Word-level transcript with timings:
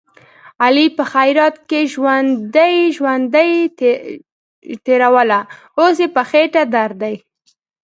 علي 0.63 0.85
په 0.97 1.03
خیرات 1.11 1.55
کې 1.69 1.79
ژوندۍ 1.93 2.75
ژوندۍ 2.97 3.51
تېروله، 4.85 5.39
اوس 5.79 5.97
یې 6.03 6.07
په 6.15 6.21
خېټه 6.29 6.63
درد 6.73 6.95
دی. 7.03 7.15